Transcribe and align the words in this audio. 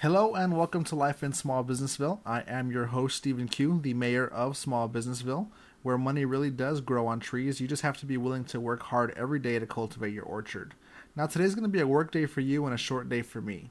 Hello 0.00 0.36
and 0.36 0.56
welcome 0.56 0.84
to 0.84 0.94
Life 0.94 1.24
in 1.24 1.32
Small 1.32 1.64
Businessville. 1.64 2.20
I 2.24 2.44
am 2.46 2.70
your 2.70 2.86
host, 2.86 3.16
Stephen 3.16 3.48
Q, 3.48 3.80
the 3.82 3.94
mayor 3.94 4.28
of 4.28 4.56
Small 4.56 4.88
Businessville, 4.88 5.48
where 5.82 5.98
money 5.98 6.24
really 6.24 6.50
does 6.50 6.80
grow 6.80 7.08
on 7.08 7.18
trees. 7.18 7.60
You 7.60 7.66
just 7.66 7.82
have 7.82 7.96
to 7.98 8.06
be 8.06 8.16
willing 8.16 8.44
to 8.44 8.60
work 8.60 8.80
hard 8.84 9.12
every 9.16 9.40
day 9.40 9.58
to 9.58 9.66
cultivate 9.66 10.14
your 10.14 10.22
orchard. 10.22 10.74
Now, 11.16 11.26
today's 11.26 11.56
going 11.56 11.64
to 11.64 11.68
be 11.68 11.80
a 11.80 11.86
work 11.88 12.12
day 12.12 12.26
for 12.26 12.40
you 12.40 12.64
and 12.64 12.72
a 12.72 12.78
short 12.78 13.08
day 13.08 13.22
for 13.22 13.40
me. 13.40 13.70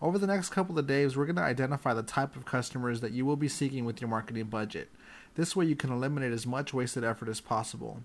Over 0.00 0.16
the 0.16 0.28
next 0.28 0.50
couple 0.50 0.78
of 0.78 0.86
days, 0.86 1.16
we're 1.16 1.26
going 1.26 1.34
to 1.34 1.42
identify 1.42 1.92
the 1.92 2.04
type 2.04 2.36
of 2.36 2.44
customers 2.44 3.00
that 3.00 3.10
you 3.10 3.26
will 3.26 3.34
be 3.34 3.48
seeking 3.48 3.84
with 3.84 4.00
your 4.00 4.08
marketing 4.08 4.44
budget. 4.44 4.92
This 5.34 5.56
way, 5.56 5.64
you 5.64 5.74
can 5.74 5.90
eliminate 5.90 6.32
as 6.32 6.46
much 6.46 6.72
wasted 6.72 7.02
effort 7.02 7.28
as 7.28 7.40
possible. 7.40 8.00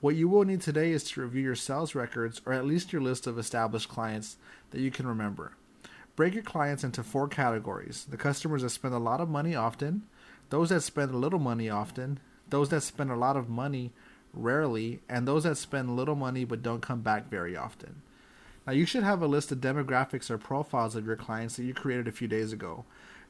What 0.00 0.14
you 0.14 0.28
will 0.28 0.44
need 0.44 0.60
today 0.60 0.92
is 0.92 1.02
to 1.02 1.22
review 1.22 1.42
your 1.42 1.56
sales 1.56 1.96
records 1.96 2.40
or 2.46 2.52
at 2.52 2.64
least 2.64 2.92
your 2.92 3.02
list 3.02 3.26
of 3.26 3.40
established 3.40 3.88
clients 3.88 4.36
that 4.70 4.80
you 4.80 4.92
can 4.92 5.08
remember. 5.08 5.54
Break 6.14 6.34
your 6.34 6.42
clients 6.42 6.84
into 6.84 7.02
four 7.02 7.26
categories 7.26 8.06
the 8.08 8.16
customers 8.16 8.62
that 8.62 8.70
spend 8.70 8.94
a 8.94 8.98
lot 8.98 9.20
of 9.20 9.30
money 9.30 9.54
often, 9.54 10.02
those 10.50 10.68
that 10.68 10.82
spend 10.82 11.10
a 11.10 11.16
little 11.16 11.38
money 11.38 11.70
often, 11.70 12.20
those 12.50 12.68
that 12.68 12.82
spend 12.82 13.10
a 13.10 13.16
lot 13.16 13.36
of 13.36 13.48
money 13.48 13.92
rarely, 14.34 15.00
and 15.08 15.26
those 15.26 15.44
that 15.44 15.56
spend 15.56 15.96
little 15.96 16.14
money 16.14 16.44
but 16.44 16.62
don't 16.62 16.82
come 16.82 17.00
back 17.00 17.30
very 17.30 17.56
often. 17.56 18.02
Now, 18.66 18.72
you 18.74 18.86
should 18.86 19.02
have 19.02 19.22
a 19.22 19.26
list 19.26 19.50
of 19.50 19.58
demographics 19.58 20.30
or 20.30 20.38
profiles 20.38 20.94
of 20.94 21.06
your 21.06 21.16
clients 21.16 21.56
that 21.56 21.64
you 21.64 21.74
created 21.74 22.06
a 22.06 22.12
few 22.12 22.28
days 22.28 22.52
ago. 22.52 22.84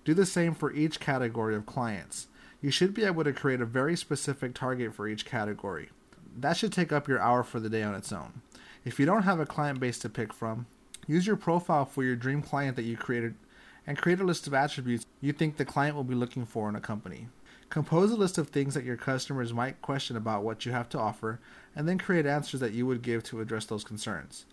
Do 0.04 0.12
the 0.12 0.26
same 0.26 0.54
for 0.54 0.72
each 0.72 1.00
category 1.00 1.54
of 1.54 1.64
clients. 1.64 2.26
You 2.60 2.70
should 2.70 2.92
be 2.92 3.04
able 3.04 3.24
to 3.24 3.32
create 3.32 3.60
a 3.60 3.66
very 3.66 3.96
specific 3.96 4.54
target 4.54 4.94
for 4.94 5.08
each 5.08 5.24
category. 5.24 5.88
That 6.36 6.56
should 6.56 6.72
take 6.72 6.92
up 6.92 7.08
your 7.08 7.20
hour 7.20 7.42
for 7.42 7.60
the 7.60 7.70
day 7.70 7.82
on 7.82 7.94
its 7.94 8.12
own. 8.12 8.42
If 8.84 8.98
you 8.98 9.06
don't 9.06 9.22
have 9.22 9.40
a 9.40 9.46
client 9.46 9.80
base 9.80 9.98
to 10.00 10.08
pick 10.08 10.32
from, 10.32 10.66
Use 11.06 11.26
your 11.26 11.36
profile 11.36 11.84
for 11.84 12.04
your 12.04 12.16
dream 12.16 12.42
client 12.42 12.76
that 12.76 12.84
you 12.84 12.96
created 12.96 13.34
and 13.86 13.98
create 13.98 14.20
a 14.20 14.24
list 14.24 14.46
of 14.46 14.54
attributes 14.54 15.04
you 15.20 15.32
think 15.32 15.56
the 15.56 15.64
client 15.64 15.96
will 15.96 16.04
be 16.04 16.14
looking 16.14 16.46
for 16.46 16.68
in 16.68 16.76
a 16.76 16.80
company. 16.80 17.28
Compose 17.70 18.10
a 18.12 18.16
list 18.16 18.38
of 18.38 18.48
things 18.48 18.74
that 18.74 18.84
your 18.84 18.96
customers 18.96 19.52
might 19.52 19.80
question 19.82 20.16
about 20.16 20.44
what 20.44 20.66
you 20.66 20.72
have 20.72 20.88
to 20.90 20.98
offer, 20.98 21.40
and 21.74 21.88
then 21.88 21.98
create 21.98 22.26
answers 22.26 22.60
that 22.60 22.72
you 22.72 22.86
would 22.86 23.02
give 23.02 23.22
to 23.24 23.40
address 23.40 23.64
those 23.64 23.82
concerns. 23.82 24.44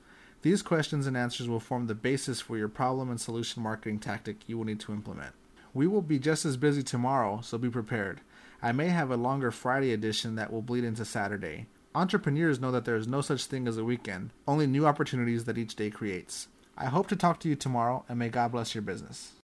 These 0.41 0.61
questions 0.61 1.05
and 1.05 1.17
answers 1.17 1.49
will 1.49 1.59
form 1.59 1.87
the 1.87 1.95
basis 1.95 2.39
for 2.39 2.57
your 2.57 2.69
problem 2.69 3.09
and 3.09 3.19
solution 3.19 3.61
marketing 3.61 3.99
tactic 3.99 4.37
you 4.47 4.57
will 4.57 4.65
need 4.65 4.79
to 4.79 4.93
implement. 4.93 5.33
We 5.73 5.85
will 5.85 6.01
be 6.01 6.17
just 6.17 6.45
as 6.45 6.55
busy 6.55 6.81
tomorrow, 6.81 7.41
so 7.41 7.57
be 7.57 7.69
prepared. 7.69 8.21
I 8.61 8.71
may 8.71 8.87
have 8.87 9.11
a 9.11 9.17
longer 9.17 9.51
Friday 9.51 9.91
edition 9.91 10.35
that 10.35 10.51
will 10.51 10.61
bleed 10.61 10.85
into 10.85 11.03
Saturday. 11.03 11.67
Entrepreneurs 11.95 12.59
know 12.59 12.69
that 12.71 12.85
there 12.85 12.95
is 12.95 13.07
no 13.07 13.19
such 13.19 13.45
thing 13.45 13.67
as 13.67 13.77
a 13.77 13.83
weekend, 13.83 14.29
only 14.47 14.67
new 14.67 14.85
opportunities 14.85 15.45
that 15.45 15.57
each 15.57 15.75
day 15.75 15.89
creates. 15.89 16.47
I 16.77 16.85
hope 16.85 17.07
to 17.07 17.15
talk 17.15 17.39
to 17.39 17.49
you 17.49 17.55
tomorrow, 17.55 18.05
and 18.07 18.19
may 18.19 18.29
God 18.29 18.51
bless 18.51 18.75
your 18.75 18.83
business. 18.83 19.33